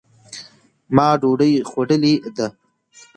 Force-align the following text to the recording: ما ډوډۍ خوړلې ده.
ما 0.95 1.07
ډوډۍ 1.21 1.53
خوړلې 1.69 2.13
ده. 2.37 2.47